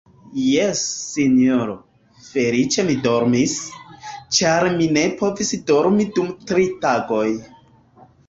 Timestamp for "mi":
2.87-2.95, 4.79-4.89